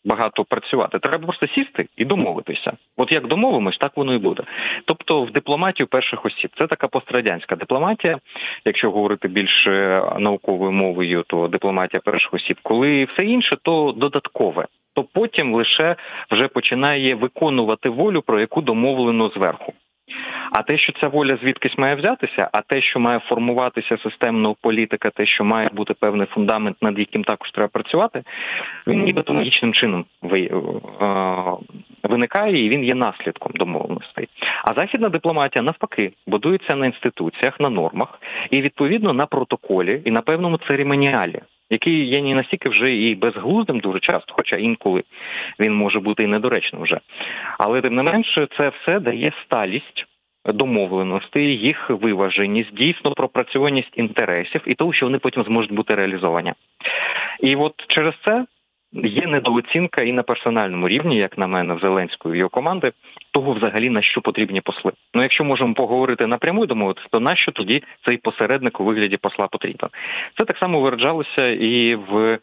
багато 0.04 0.44
працювати. 0.44 0.98
Треба 0.98 1.24
просто 1.24 1.46
сісти 1.46 1.86
і 1.96 2.04
домовитися. 2.04 2.72
От 2.96 3.12
як 3.12 3.26
домовимось, 3.26 3.76
так 3.78 3.96
воно 3.96 4.14
і 4.14 4.18
буде. 4.18 4.42
Тобто, 4.84 5.22
в 5.22 5.30
дипломатію 5.30 5.86
перших 5.86 6.26
осіб 6.26 6.50
це 6.58 6.66
така 6.66 6.88
пострадянська 6.88 7.56
дипломатія. 7.56 8.18
Якщо 8.64 8.90
говорити 8.90 9.28
більш 9.28 9.66
е, 9.66 10.02
науковою 10.18 10.72
мовою, 10.72 11.24
то 11.26 11.48
дипломатія 11.48 12.00
перших 12.04 12.34
осіб, 12.34 12.58
коли 12.62 13.04
все 13.04 13.26
інше, 13.26 13.56
то 13.62 13.94
додаткове. 13.96 14.66
То 14.94 15.04
потім 15.12 15.54
лише 15.54 15.96
вже 16.30 16.48
починає 16.48 17.14
виконувати 17.14 17.88
волю, 17.88 18.22
про 18.22 18.40
яку 18.40 18.60
домовлено 18.60 19.28
зверху. 19.28 19.72
А 20.52 20.62
те, 20.62 20.78
що 20.78 20.92
ця 20.92 21.08
воля 21.08 21.38
звідкись 21.42 21.78
має 21.78 21.94
взятися, 21.94 22.48
а 22.52 22.60
те, 22.60 22.82
що 22.82 23.00
має 23.00 23.18
формуватися 23.18 23.98
системна 24.02 24.54
політика, 24.60 25.10
те, 25.10 25.26
що 25.26 25.44
має 25.44 25.68
бути 25.72 25.94
певний 25.94 26.26
фундамент, 26.26 26.76
над 26.82 26.98
яким 26.98 27.24
також 27.24 27.50
треба 27.50 27.68
працювати, 27.68 28.22
він 28.86 29.02
нібито 29.02 29.34
магічним 29.34 29.72
чином 29.72 30.04
виникає 32.02 32.66
і 32.66 32.68
він 32.68 32.84
є 32.84 32.94
наслідком 32.94 33.52
домовленостей. 33.54 34.28
А 34.64 34.74
західна 34.74 35.08
дипломатія 35.08 35.62
навпаки 35.62 36.12
будується 36.26 36.76
на 36.76 36.86
інституціях, 36.86 37.60
на 37.60 37.70
нормах 37.70 38.20
і 38.50 38.60
відповідно 38.60 39.12
на 39.12 39.26
протоколі 39.26 40.02
і 40.04 40.10
на 40.10 40.20
певному 40.20 40.58
церемоніалі. 40.68 41.40
Який 41.70 42.08
є 42.08 42.22
не 42.22 42.34
настільки 42.34 42.68
вже 42.68 42.94
і 42.96 43.14
безглуздим 43.14 43.80
дуже 43.80 44.00
часто, 44.00 44.34
хоча 44.34 44.56
інколи 44.56 45.02
він 45.60 45.74
може 45.74 46.00
бути 46.00 46.22
і 46.22 46.26
недоречним 46.26 46.82
вже. 46.82 47.00
Але 47.58 47.80
тим 47.80 47.94
не 47.94 48.02
менше, 48.02 48.48
це 48.58 48.68
все 48.68 49.00
дає 49.00 49.32
сталість 49.44 50.06
Домовленості, 50.52 51.40
їх 51.40 51.90
виваженість, 51.90 52.74
дійсно 52.74 53.12
пропрацьованість 53.12 53.92
інтересів 53.94 54.60
і 54.66 54.74
того, 54.74 54.92
що 54.92 55.06
вони 55.06 55.18
потім 55.18 55.44
зможуть 55.44 55.72
бути 55.72 55.94
реалізовані. 55.94 56.52
І 57.40 57.56
от 57.56 57.74
через 57.88 58.14
це. 58.24 58.44
Є 58.94 59.26
недооцінка 59.26 60.02
і 60.02 60.12
на 60.12 60.22
персональному 60.22 60.88
рівні, 60.88 61.16
як 61.16 61.38
на 61.38 61.46
мене, 61.46 61.74
в 61.74 61.80
Зеленської 61.80 62.38
його 62.38 62.50
команди, 62.50 62.92
того 63.30 63.52
взагалі 63.52 63.90
на 63.90 64.02
що 64.02 64.20
потрібні 64.20 64.60
посли. 64.60 64.92
Ну 65.14 65.22
якщо 65.22 65.44
можемо 65.44 65.74
поговорити 65.74 66.26
напряму, 66.26 66.66
домовитися, 66.66 67.06
то 67.10 67.20
на 67.20 67.36
що 67.36 67.52
тоді 67.52 67.82
цей 68.06 68.16
посередник 68.16 68.80
у 68.80 68.84
вигляді 68.84 69.16
посла 69.16 69.46
потрібен? 69.46 69.90
Це 70.38 70.44
так 70.44 70.58
само 70.58 70.80
виражалося 70.80 71.48
і 71.48 71.94
в 71.94 72.16
е, 72.18 72.38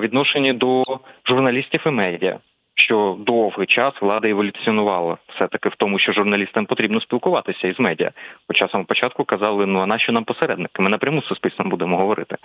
відношенні 0.00 0.52
до 0.52 0.84
журналістів 1.26 1.82
і 1.86 1.90
медіа 1.90 2.38
що 2.80 3.16
довгий 3.20 3.66
час 3.66 3.94
влада 4.00 4.28
еволюціонувала 4.28 5.16
все 5.34 5.46
таки 5.46 5.68
в 5.68 5.74
тому, 5.76 5.98
що 5.98 6.12
журналістам 6.12 6.66
потрібно 6.66 7.00
спілкуватися 7.00 7.68
із 7.68 7.80
медіа. 7.80 8.10
Хоча 8.48 8.68
самого 8.68 8.86
початку 8.86 9.24
казали, 9.24 9.66
ну 9.66 9.80
а 9.80 9.86
нащо 9.86 10.12
нам 10.12 10.24
посередники? 10.24 10.82
Ми 10.82 10.90
напряму 10.90 11.22
з 11.22 11.26
суспільством 11.26 11.68
будемо 11.68 11.96
говорити. 11.96 12.36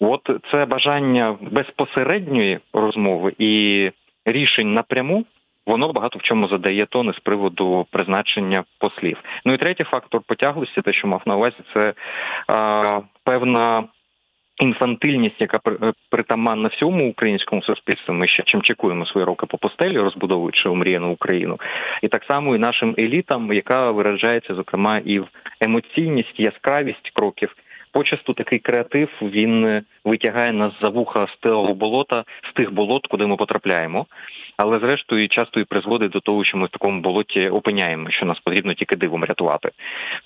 От 0.00 0.30
це 0.50 0.64
бажання 0.64 1.36
безпосередньої 1.40 2.58
розмови 2.72 3.32
і 3.38 3.90
рішень 4.26 4.74
напряму. 4.74 5.24
Воно 5.66 5.92
багато 5.92 6.18
в 6.18 6.22
чому 6.22 6.48
задає 6.48 6.86
тони 6.86 7.12
з 7.12 7.18
приводу 7.18 7.86
призначення 7.90 8.64
послів. 8.78 9.18
Ну 9.44 9.52
і 9.54 9.56
третій 9.56 9.84
фактор 9.84 10.20
потяглості, 10.26 10.82
те, 10.82 10.92
що 10.92 11.08
мав 11.08 11.22
на 11.26 11.36
увазі, 11.36 11.56
це 11.74 11.94
а, 12.46 13.00
певна 13.24 13.84
інфантильність, 14.60 15.40
яка 15.40 15.60
е, 15.66 15.92
притаманна 16.10 16.68
всьому 16.68 17.10
українському 17.10 17.62
суспільству. 17.62 18.14
Ми 18.14 18.28
ще 18.28 18.42
чим 18.42 18.62
чекуємо 18.62 19.06
свої 19.06 19.26
роки 19.26 19.46
по 19.46 19.58
постелі, 19.58 19.98
розбудовуючи 19.98 20.68
омріяну 20.68 21.12
Україну, 21.12 21.60
і 22.02 22.08
так 22.08 22.24
само 22.24 22.56
і 22.56 22.58
нашим 22.58 22.94
елітам, 22.98 23.52
яка 23.52 23.90
виражається 23.90 24.54
зокрема 24.54 24.98
і 24.98 25.18
в 25.18 25.28
емоційність, 25.60 26.40
яскравість 26.40 27.10
кроків. 27.14 27.54
Почасту 27.92 28.32
такий 28.34 28.58
креатив 28.58 29.08
він 29.22 29.66
е, 29.66 29.82
витягає 30.04 30.52
нас 30.52 30.72
за 30.82 30.88
вуха 30.88 31.26
з 31.26 31.36
того 31.40 31.74
болота, 31.74 32.24
з 32.50 32.52
тих 32.52 32.72
болот, 32.72 33.06
куди 33.06 33.26
ми 33.26 33.36
потрапляємо 33.36 34.06
але 34.56 34.78
зрештою 34.78 35.28
часто 35.28 35.60
і 35.60 35.64
призводить 35.64 36.10
до 36.10 36.20
того, 36.20 36.44
що 36.44 36.58
ми 36.58 36.66
в 36.66 36.70
такому 36.70 37.00
болоті 37.00 37.48
опиняємо, 37.48 38.10
що 38.10 38.26
нас 38.26 38.38
потрібно 38.40 38.74
тільки 38.74 38.96
дивом 38.96 39.24
рятувати. 39.24 39.70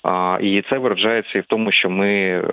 А, 0.03 0.39
І 0.41 0.63
це 0.69 0.77
виражається 0.77 1.37
і 1.37 1.41
в 1.41 1.45
тому, 1.45 1.71
що 1.71 1.89
ми 1.89 2.09
е, 2.13 2.43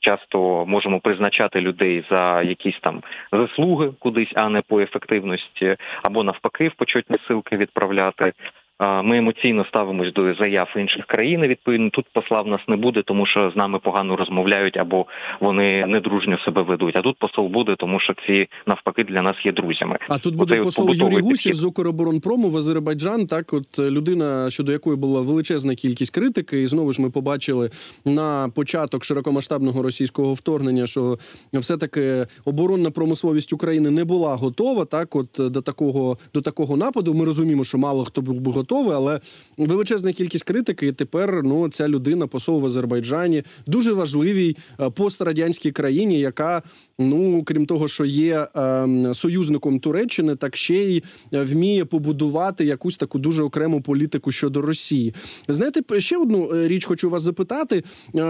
часто 0.00 0.66
можемо 0.66 1.00
призначати 1.00 1.60
людей 1.60 2.04
за 2.10 2.42
якісь 2.42 2.78
там 2.80 3.02
заслуги 3.32 3.90
кудись, 3.98 4.32
а 4.34 4.48
не 4.48 4.60
по 4.60 4.80
ефективності, 4.80 5.76
або 6.02 6.24
навпаки, 6.24 6.68
в 6.68 6.74
почетні 6.74 7.16
силки 7.28 7.56
відправляти. 7.56 8.32
Ми 8.80 9.18
емоційно 9.18 9.64
ставимось 9.64 10.12
до 10.12 10.34
заяв 10.34 10.68
інших 10.76 11.06
країн. 11.06 11.40
Відповідно, 11.40 11.90
тут 11.90 12.06
посла 12.12 12.42
в 12.42 12.46
нас 12.46 12.60
не 12.68 12.76
буде, 12.76 13.02
тому 13.02 13.26
що 13.26 13.50
з 13.50 13.56
нами 13.56 13.78
погано 13.78 14.16
розмовляють 14.16 14.76
або 14.76 15.06
вони 15.40 15.86
недружньо 15.86 16.38
себе 16.38 16.62
ведуть. 16.62 16.96
А 16.96 17.02
тут 17.02 17.18
посол 17.18 17.48
буде, 17.48 17.76
тому 17.78 18.00
що 18.00 18.14
ці 18.26 18.48
навпаки 18.66 19.04
для 19.04 19.22
нас 19.22 19.36
є 19.44 19.52
друзями. 19.52 19.98
А 20.08 20.18
тут 20.18 20.36
буде 20.36 20.54
Оце 20.54 20.64
посол 20.64 20.90
Юрій 20.94 21.20
Гусів 21.20 21.54
з 21.54 21.64
Укроборонпрому 21.64 22.50
в 22.50 22.56
Азербайджан. 22.56 23.26
Так, 23.26 23.52
от 23.52 23.78
е, 23.78 23.90
людина, 23.90 24.50
щодо 24.50 24.72
якої 24.72 24.96
була 24.96 25.20
величезна 25.20 25.74
кількість 25.74 26.14
критики, 26.14 26.62
і 26.62 26.66
знову 26.66 26.92
ж 26.92 27.02
ми 27.02 27.10
побачили 27.10 27.70
на 28.04 28.48
початок 28.54 29.04
широкомасштабного 29.04 29.82
російського 29.82 30.34
вторгнення, 30.34 30.86
що 30.86 31.18
все 31.52 31.76
таки 31.76 32.26
оборонна 32.44 32.90
промисловість 32.90 33.52
України 33.52 33.90
не 33.90 34.04
була 34.04 34.34
готова. 34.34 34.84
Так, 34.84 35.16
от 35.16 35.28
до 35.38 35.62
такого 35.62 36.16
до 36.34 36.40
такого 36.40 36.76
нападу, 36.76 37.14
ми 37.14 37.24
розуміємо, 37.24 37.64
що 37.64 37.78
мало 37.78 38.04
хто 38.04 38.22
був 38.22 38.40
би 38.40 38.52
готове, 38.62 38.94
але 38.94 39.20
величезна 39.56 40.12
кількість 40.12 40.44
критики. 40.44 40.86
І 40.86 40.92
тепер 40.92 41.40
ну 41.44 41.68
ця 41.68 41.88
людина, 41.88 42.26
посол 42.26 42.60
в 42.60 42.64
Азербайджані, 42.64 43.42
дуже 43.66 43.92
важливій 43.92 44.56
е, 44.80 44.90
пострадянській 44.90 45.72
країні, 45.72 46.20
яка 46.20 46.62
ну 47.02 47.42
крім 47.44 47.66
того, 47.66 47.88
що 47.88 48.04
є 48.04 48.46
е, 48.56 49.14
союзником 49.14 49.80
Туреччини, 49.80 50.36
так 50.36 50.56
ще 50.56 50.74
й 50.74 51.02
е, 51.34 51.42
вміє 51.42 51.84
побудувати 51.84 52.64
якусь 52.64 52.96
таку 52.96 53.18
дуже 53.18 53.42
окрему 53.42 53.80
політику 53.80 54.32
щодо 54.32 54.62
Росії. 54.62 55.14
Знаєте, 55.48 56.00
ще 56.00 56.16
одну 56.16 56.54
е, 56.54 56.68
річ 56.68 56.84
хочу 56.84 57.10
вас 57.10 57.22
запитати. 57.22 57.84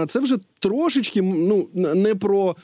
Це 0.07 0.19
вже 0.19 0.37
трошечки 0.59 1.21
ну 1.21 1.67
не 1.73 2.15
про 2.15 2.55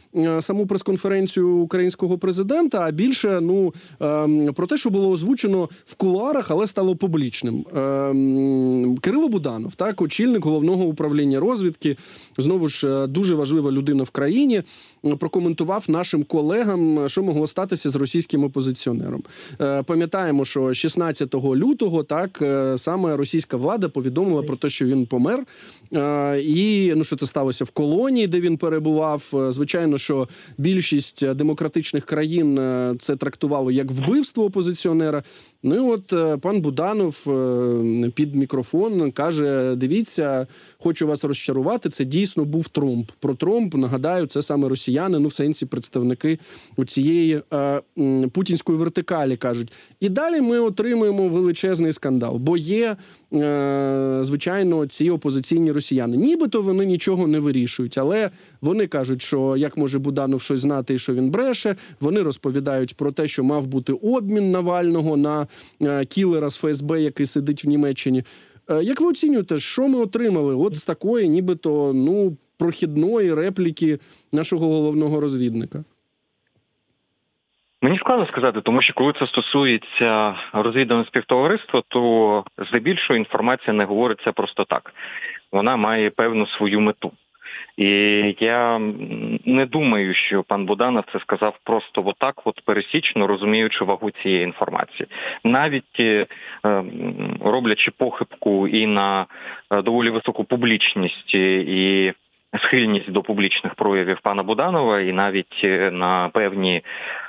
саму 0.41 0.67
прес-конференцію 0.67 1.49
українського 1.57 2.17
президента, 2.17 2.79
а 2.81 2.91
більше 2.91 3.39
ну 3.41 3.73
ем, 3.99 4.53
про 4.53 4.67
те, 4.67 4.77
що 4.77 4.89
було 4.89 5.09
озвучено 5.09 5.69
в 5.85 5.95
кулуарах, 5.95 6.51
але 6.51 6.67
стало 6.67 6.95
публічним. 6.95 7.65
Ем, 7.75 8.97
Кирило 9.01 9.29
Буданов, 9.29 9.75
так, 9.75 10.01
очільник 10.01 10.45
головного 10.45 10.83
управління 10.83 11.39
розвідки, 11.39 11.97
знову 12.37 12.67
ж 12.67 12.87
е, 12.87 13.07
дуже 13.07 13.35
важлива 13.35 13.71
людина 13.71 14.03
в 14.03 14.09
країні. 14.09 14.63
Прокоментував 15.19 15.83
нашим 15.99 16.23
колегам, 16.23 17.09
що 17.09 17.23
могло 17.23 17.47
статися 17.47 17.89
з 17.89 17.95
російським 17.95 18.43
опозиціонером. 18.43 19.23
Е, 19.61 19.83
пам'ятаємо, 19.83 20.45
що 20.45 20.73
16 20.73 21.35
лютого 21.35 22.03
так 22.03 22.39
е, 22.41 22.77
саме 22.77 23.15
російська 23.15 23.57
влада 23.57 23.89
повідомила 23.89 24.43
про 24.43 24.55
те, 24.55 24.69
що 24.69 24.85
він 24.85 25.05
помер, 25.05 25.43
і 26.43 26.93
ну 26.95 27.03
що 27.03 27.15
це 27.15 27.25
сталося 27.25 27.65
в 27.65 27.69
колонії, 27.69 28.27
де 28.27 28.39
він 28.39 28.57
перебував. 28.57 29.33
Звичайно, 29.49 29.97
що 29.97 30.27
більшість 30.57 31.33
демократичних 31.33 32.05
країн 32.05 32.55
це 32.99 33.15
трактувало 33.15 33.71
як 33.71 33.91
вбивство 33.91 34.45
опозиціонера. 34.45 35.23
Ну 35.63 35.75
і 35.75 35.79
от 35.79 36.13
е, 36.13 36.37
пан 36.37 36.61
Буданов 36.61 37.25
е, 37.27 38.09
під 38.09 38.35
мікрофон 38.35 39.11
каже: 39.11 39.75
Дивіться, 39.75 40.47
хочу 40.77 41.07
вас 41.07 41.23
розчарувати. 41.23 41.89
Це 41.89 42.05
дійсно 42.05 42.45
був 42.45 42.67
Тромп. 42.67 43.11
Про 43.19 43.35
Тромп 43.35 43.75
нагадаю, 43.75 44.27
це 44.27 44.41
саме 44.41 44.69
росіяни, 44.69 45.19
ну 45.19 45.27
в 45.27 45.33
сенсі 45.33 45.65
представники 45.65 46.39
у 46.77 46.85
цієї 46.85 47.41
е, 47.53 47.81
путінської 48.33 48.77
вертикалі 48.77 49.37
кажуть. 49.37 49.71
І 49.99 50.09
далі 50.09 50.41
ми 50.41 50.59
отримуємо 50.59 51.29
величезний 51.29 51.93
скандал, 51.93 52.37
бо 52.37 52.57
є 52.57 52.95
звичайно 54.21 54.85
ці 54.85 55.09
опозиційні 55.09 55.71
росіяни. 55.71 56.17
Нібито 56.17 56.61
вони 56.61 56.85
нічого 56.85 57.27
не 57.27 57.39
вирішують, 57.39 57.97
але 57.97 58.29
вони 58.61 58.87
кажуть, 58.87 59.21
що 59.21 59.57
як 59.57 59.77
може 59.77 59.99
Буданов 59.99 60.41
щось 60.41 60.59
знати, 60.59 60.93
і 60.93 60.97
що 60.97 61.13
він 61.13 61.31
бреше. 61.31 61.75
Вони 61.99 62.21
розповідають 62.21 62.95
про 62.95 63.11
те, 63.11 63.27
що 63.27 63.43
мав 63.43 63.67
бути 63.67 63.93
обмін 63.93 64.51
Навального 64.51 65.17
на 65.17 65.47
е, 65.81 66.05
кілера 66.05 66.49
з 66.49 66.55
ФСБ, 66.55 67.01
який 67.01 67.25
сидить 67.25 67.65
в 67.65 67.67
Німеччині. 67.67 68.23
Е, 68.69 68.83
як 68.83 69.01
ви 69.01 69.07
оцінюєте, 69.07 69.59
що 69.59 69.87
ми 69.87 69.99
отримали 69.99 70.55
от 70.55 70.75
з 70.75 70.83
такої, 70.83 71.29
нібито 71.29 71.93
ну 71.93 72.37
прохідної 72.57 73.33
репліки 73.33 73.99
нашого 74.31 74.67
головного 74.67 75.19
розвідника? 75.19 75.83
Мені 77.81 77.97
складно 77.97 78.27
сказати, 78.27 78.61
тому 78.61 78.81
що 78.81 78.93
коли 78.93 79.13
це 79.19 79.27
стосується 79.27 80.35
розвідувального 80.53 81.07
співтовариства, 81.07 81.81
то 81.87 82.43
здебільшого 82.69 83.17
інформація 83.17 83.73
не 83.73 83.85
говориться 83.85 84.31
просто 84.31 84.63
так. 84.63 84.93
Вона 85.51 85.75
має 85.75 86.09
певну 86.09 86.47
свою 86.47 86.79
мету. 86.79 87.11
І 87.77 87.87
я 88.39 88.79
не 89.45 89.65
думаю, 89.65 90.13
що 90.13 90.43
пан 90.43 90.65
Буданов 90.65 91.03
це 91.13 91.19
сказав 91.19 91.55
просто 91.63 92.03
отак, 92.05 92.41
от 92.45 92.61
пересічно 92.65 93.27
розуміючи 93.27 93.85
вагу 93.85 94.11
цієї 94.11 94.43
інформації, 94.43 95.07
навіть 95.43 95.99
е, 95.99 96.25
роблячи 97.41 97.91
похибку 97.91 98.67
і 98.67 98.85
на 98.85 99.25
е, 99.71 99.81
доволі 99.81 100.09
високу 100.09 100.43
публічність 100.43 101.35
і 101.35 102.13
схильність 102.57 103.11
до 103.11 103.21
публічних 103.21 103.75
проявів 103.75 104.19
пана 104.23 104.43
Буданова 104.43 104.99
і 104.99 105.11
навіть 105.11 105.61
е, 105.63 105.91
на 105.91 106.29
певні 106.29 106.81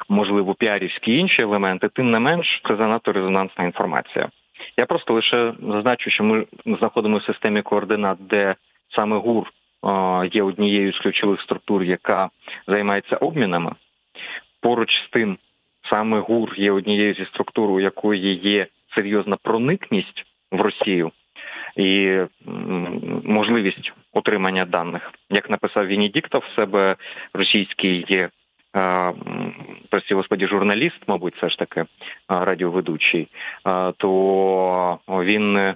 можливо 0.09 0.55
піарівські 0.55 1.17
інші 1.17 1.43
елементи, 1.43 1.89
тим 1.89 2.11
не 2.11 2.19
менш 2.19 2.63
це 2.69 2.77
занадто 2.77 3.13
резонансна 3.13 3.65
інформація. 3.65 4.29
Я 4.77 4.87
просто 4.87 5.15
лише 5.15 5.53
зазначу, 5.69 6.11
що 6.11 6.25
ми 6.25 6.47
знаходимося 6.67 7.25
в 7.33 7.35
системі 7.35 7.63
координат, 7.63 8.19
де 8.21 8.55
саме 8.97 9.17
ГУР 9.17 9.51
є 10.33 10.43
однією 10.43 10.93
з 10.93 10.99
ключових 10.99 11.41
структур, 11.41 11.83
яка 11.83 12.29
займається 12.67 13.17
обмінами. 13.17 13.73
Поруч 14.61 14.91
з 15.07 15.11
тим, 15.11 15.39
саме 15.91 16.21
ГУР 16.21 16.55
є 16.57 16.73
однією 16.73 17.15
зі 17.15 17.25
структур, 17.25 17.71
у 17.71 17.81
якої 17.81 18.35
є 18.35 18.67
серйозна 18.97 19.37
проникність 19.43 20.25
в 20.53 20.61
Росію 20.61 21.11
і 21.77 22.19
можливість 23.25 23.93
отримання 24.13 24.65
даних. 24.65 25.13
Як 25.31 25.51
написав 25.51 25.89
Венедіктов 25.89 26.43
в 26.43 26.55
себе 26.57 26.97
російський 27.35 28.29
е, 28.77 29.13
Прості 29.89 30.15
господі, 30.15 30.47
журналіст, 30.47 30.99
мабуть, 31.07 31.37
все 31.37 31.49
ж 31.49 31.59
таки 31.59 31.81
е, 31.81 31.87
радіоведучий, 32.29 33.29
е, 33.67 33.93
то 33.97 34.99
він, 35.09 35.75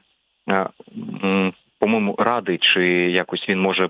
по-моєму, 1.84 2.14
радий, 2.18 2.58
чи 2.58 2.84
якось 3.10 3.48
він 3.48 3.60
може 3.60 3.88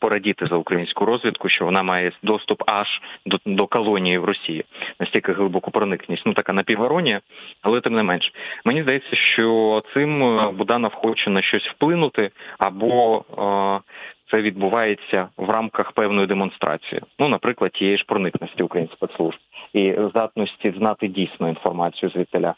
порадіти 0.00 0.46
за 0.46 0.56
українську 0.56 1.04
розвідку, 1.04 1.48
що 1.48 1.64
вона 1.64 1.82
має 1.82 2.12
доступ 2.22 2.62
аж 2.66 2.86
до, 3.26 3.38
до 3.46 3.66
колонії 3.66 4.18
в 4.18 4.24
Росії, 4.24 4.64
настільки 5.00 5.32
глибоку 5.32 5.70
проникність. 5.70 6.22
Ну 6.26 6.32
така 6.32 6.52
напівіронія, 6.52 7.20
але 7.62 7.80
тим 7.80 7.94
не 7.94 8.02
менш. 8.02 8.32
Мені 8.64 8.82
здається, 8.82 9.16
що 9.16 9.82
цим 9.94 10.22
е, 10.22 10.50
Буданов 10.50 10.94
хоче 10.94 11.30
на 11.30 11.42
щось 11.42 11.66
вплинути, 11.66 12.30
або 12.58 13.24
е, 13.38 13.80
це 14.30 14.42
відбувається 14.42 15.28
в 15.36 15.50
рамках 15.50 15.92
певної 15.92 16.26
демонстрації. 16.26 17.00
Ну, 17.18 17.28
наприклад, 17.28 17.72
тієї 17.72 17.98
ж 17.98 18.04
проникності 18.04 18.62
українських 18.62 18.98
спецслужб 18.98 19.38
і 19.72 19.94
здатності 20.10 20.74
знати 20.78 21.08
дійсну 21.08 21.48
інформацію 21.48 22.10
звідтиля. 22.10 22.54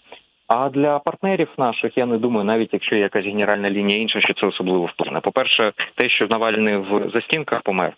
А 0.48 0.68
для 0.68 0.98
партнерів 0.98 1.48
наших 1.58 1.98
я 1.98 2.06
не 2.06 2.18
думаю, 2.18 2.44
навіть 2.44 2.72
якщо 2.72 2.94
є 2.94 3.02
якась 3.02 3.24
генеральна 3.24 3.70
лінія 3.70 3.98
інша, 3.98 4.20
що 4.20 4.34
це 4.34 4.46
особливо 4.46 4.84
вплине. 4.84 5.20
По-перше, 5.20 5.72
те, 5.94 6.08
що 6.08 6.26
Навальний 6.26 6.76
в 6.76 7.10
застінках 7.14 7.62
помер, 7.62 7.92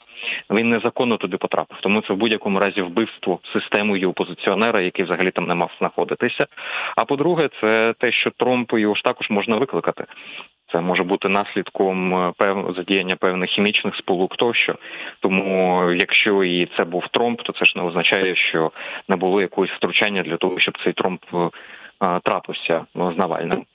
він 0.50 0.70
незаконно 0.70 1.16
туди 1.16 1.36
потрапив. 1.36 1.78
Тому 1.80 2.02
це 2.02 2.12
в 2.12 2.16
будь-якому 2.16 2.58
разі 2.58 2.82
вбивство 2.82 3.38
системою 3.52 4.10
опозиціонера, 4.10 4.80
який 4.80 5.04
взагалі 5.04 5.30
там 5.30 5.46
не 5.46 5.54
мав 5.54 5.70
знаходитися. 5.78 6.46
А 6.96 7.04
по-друге, 7.04 7.48
це 7.60 7.94
те, 7.98 8.12
що 8.12 8.30
Тромп 8.30 8.72
його 8.72 8.94
ж 8.94 9.02
також 9.02 9.30
можна 9.30 9.56
викликати. 9.56 10.04
Це 10.72 10.80
може 10.80 11.02
бути 11.02 11.28
наслідком 11.28 12.14
е, 12.14 12.32
пев... 12.36 12.74
задіяння 12.76 13.16
певних 13.16 13.50
хімічних 13.50 13.96
сполук 13.96 14.36
тощо. 14.36 14.74
Тому, 15.20 15.82
якщо 15.92 16.44
і 16.44 16.68
це 16.76 16.84
був 16.84 17.08
Тромп, 17.08 17.42
то 17.42 17.52
це 17.52 17.64
ж 17.64 17.72
не 17.76 17.82
означає, 17.82 18.36
що 18.36 18.70
не 19.08 19.16
було 19.16 19.40
якогось 19.40 19.70
втручання 19.70 20.22
для 20.22 20.36
того, 20.36 20.58
щоб 20.58 20.78
цей 20.84 20.92
Тромп 20.92 21.20
е, 21.34 21.50
трапився 22.24 22.86
е, 22.96 23.12
з 23.14 23.18
Навальним. 23.18 23.66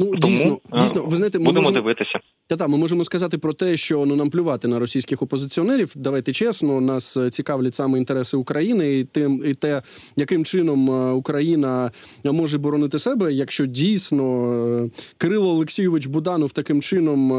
Ну 0.00 0.06
Тому 0.06 0.34
дійсно, 0.34 0.58
е, 0.72 0.80
дійсно, 0.80 1.02
ви 1.02 1.16
знаєте, 1.16 1.38
ми 1.38 1.44
будемо 1.44 1.60
можемо, 1.60 1.78
дивитися. 1.78 2.20
Та 2.46 2.56
та 2.56 2.66
ми 2.66 2.76
можемо 2.76 3.04
сказати 3.04 3.38
про 3.38 3.52
те, 3.52 3.76
що 3.76 4.06
ну 4.06 4.16
нам 4.16 4.30
плювати 4.30 4.68
на 4.68 4.78
російських 4.78 5.22
опозиціонерів. 5.22 5.92
Давайте 5.96 6.32
чесно, 6.32 6.80
нас 6.80 7.16
е, 7.16 7.30
цікавлять 7.30 7.74
саме 7.74 7.98
інтереси 7.98 8.36
України 8.36 8.98
і 8.98 9.04
тим, 9.04 9.42
і 9.46 9.54
те, 9.54 9.82
яким 10.16 10.44
чином 10.44 10.90
е, 10.90 11.12
Україна 11.12 11.90
може 12.24 12.58
боронити 12.58 12.98
себе, 12.98 13.32
якщо 13.32 13.66
дійсно 13.66 14.90
Кирило 15.18 15.50
Олексійович 15.50 16.06
Буданов 16.06 16.52
таким 16.52 16.82
чином 16.82 17.30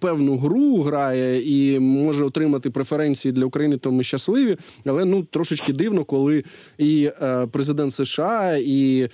певну 0.00 0.36
гру 0.38 0.82
грає 0.82 1.42
і 1.42 1.78
може 1.78 2.24
отримати 2.24 2.70
преференції 2.70 3.32
для 3.32 3.44
України, 3.44 3.78
то 3.78 3.92
ми 3.92 4.04
щасливі. 4.04 4.56
Але 4.86 5.04
ну 5.04 5.22
трошечки 5.22 5.72
дивно, 5.72 6.04
коли 6.04 6.44
і 6.78 7.10
президент 7.52 7.92
США, 7.92 8.56
і 8.60 9.08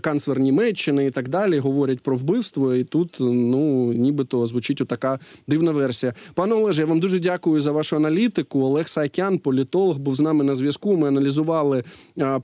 канцлер 0.00 0.38
Німеччини, 0.38 1.06
і 1.06 1.10
так 1.10 1.28
далі 1.28 1.58
говорять 1.58 1.95
про 2.00 2.16
вбивство. 2.16 2.74
І 2.74 2.84
тут 2.84 3.16
ну 3.20 3.92
нібито 3.92 4.46
звучить 4.46 4.80
отака 4.80 5.18
дивна 5.48 5.70
версія. 5.70 6.14
Пане 6.34 6.54
Олеже, 6.54 6.82
я 6.82 6.86
вам 6.86 7.00
дуже 7.00 7.18
дякую 7.18 7.60
за 7.60 7.72
вашу 7.72 7.96
аналітику. 7.96 8.60
Олег 8.60 8.88
Саакян, 8.88 9.38
політолог, 9.38 9.98
був 9.98 10.14
з 10.14 10.20
нами 10.20 10.44
на 10.44 10.54
зв'язку. 10.54 10.96
Ми 10.96 11.08
аналізували 11.08 11.84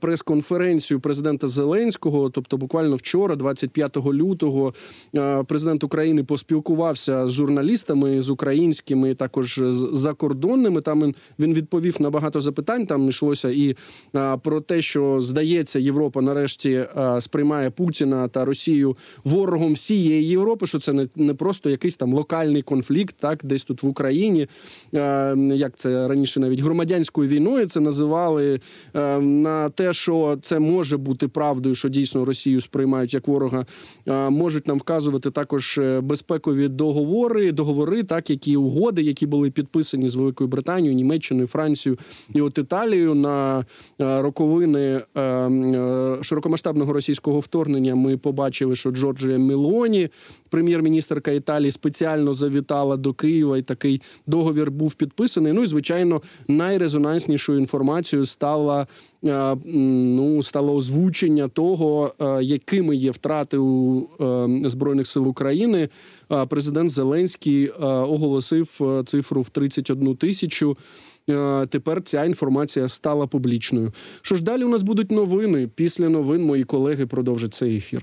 прес-конференцію 0.01 1.01
президента 1.01 1.47
Зеленського. 1.47 2.31
Тобто, 2.31 2.57
буквально 2.57 2.97
вчора, 2.97 3.37
25 3.37 3.97
лютого, 3.97 4.75
президент 5.47 5.85
України 5.85 6.25
поспілкувався 6.25 7.29
з 7.29 7.33
журналістами 7.33 8.21
з 8.21 8.31
українськими, 8.31 9.15
також 9.15 9.61
з 9.65 9.89
закордонними. 9.93 10.81
Там 10.81 11.15
він- 11.39 11.55
відповів 11.55 11.97
на 12.01 12.11
багато 12.11 12.41
запитань. 12.41 12.87
Там 12.87 13.09
йшлося 13.09 13.51
і 13.51 13.77
про 14.43 14.61
те, 14.61 14.83
що 14.83 15.21
здається, 15.21 15.79
Європа 15.79 16.21
нарешті 16.23 16.85
сприймає 17.21 17.71
Путіна 17.71 18.29
та 18.29 18.45
Росію 18.45 18.97
ворогом 19.43 19.73
всієї 19.73 20.29
Європи. 20.29 20.67
Що 20.67 20.79
це 20.79 20.93
не, 20.93 21.07
не 21.17 21.35
просто 21.35 21.71
якийсь 21.71 21.97
там 21.97 22.15
локальний 22.15 22.63
конфлікт, 22.63 23.17
так 23.19 23.41
десь 23.45 23.65
тут 23.65 23.83
в 23.83 23.87
Україні, 23.87 24.49
е, 24.95 25.37
як 25.55 25.77
це 25.77 26.09
раніше 26.09 26.41
навіть 26.41 26.61
громадянською 26.61 27.29
війною 27.29 27.67
це 27.67 27.81
називали 27.81 28.61
е, 28.95 29.21
на 29.21 29.71
те, 29.71 29.93
що 29.93 30.39
це 30.43 30.59
може 30.59 30.97
бути 30.97 31.29
правдою, 31.29 31.75
що 31.75 31.89
дійсно 31.89 32.25
Росію 32.25 32.61
сприймають 32.61 33.15
як 33.15 33.29
ворога, 33.29 33.67
е, 34.07 34.31
можуть 34.31 34.67
нам 34.69 34.79
вказувати 34.79 35.31
також 35.31 35.79
е, 35.79 36.01
безпекові 36.01 36.69
договори, 36.69 37.53
договори, 37.53 38.03
так 38.03 38.31
які 38.31 38.57
угоди, 38.57 39.03
які 39.03 39.27
були 39.27 39.51
підписані 39.51 40.09
з 40.09 40.15
Великою 40.15 40.49
Британією, 40.49 40.95
Німеччиною, 40.95 41.47
Францією 41.47 41.99
і 42.35 42.41
от 42.41 42.59
Італією 42.59 43.15
на 43.15 43.65
е, 44.01 44.23
роковини 44.23 45.03
е, 45.15 45.21
е, 45.21 46.19
широкомасштабного 46.23 46.93
російського 46.93 47.41
вторгнення. 47.41 47.95
Ми 47.95 48.17
побачили, 48.17 48.77
що 48.77 48.91
Джорджія 48.91 49.32
Мелоні, 49.39 50.09
прем'єр-міністрка 50.51 51.31
Італії, 51.31 51.71
спеціально 51.71 52.35
завітала 52.35 52.97
до 52.97 53.13
Києва, 53.15 53.59
і 53.59 53.63
такий 53.63 54.01
договір 54.27 54.71
був 54.71 54.95
підписаний. 54.95 55.53
Ну 55.53 55.63
і 55.63 55.67
звичайно, 55.67 56.23
найрезонанснішою 56.49 57.59
інформацією 57.59 58.27
стала. 58.27 58.87
е, 59.25 59.57
Ну, 59.65 60.43
стало 60.43 60.75
озвучення 60.75 61.49
того, 61.49 62.15
е, 62.21 62.43
якими 62.43 62.97
є 62.97 63.11
втрати 63.11 63.59
у 63.59 64.01
е, 64.21 64.71
збройних 64.71 65.07
сил 65.07 65.29
України. 65.29 65.89
Президент 66.49 66.91
Зеленський 66.91 67.69
оголосив 67.69 68.81
цифру 69.07 69.43
в 69.43 69.49
31 69.49 70.17
тисячу. 70.17 70.77
Тепер 71.69 72.03
ця 72.03 72.25
інформація 72.25 72.89
стала 72.89 73.27
публічною. 73.27 73.93
Що 74.23 74.37
ж 74.37 74.43
далі 74.43 74.65
у 74.65 74.69
нас 74.69 74.83
будуть 74.83 75.11
новини? 75.11 75.71
Після 75.75 76.09
новин 76.09 76.45
мої 76.45 76.65
колеги 76.65 77.07
продовжать 77.07 77.55
цей 77.55 77.77
ефір. 77.77 78.03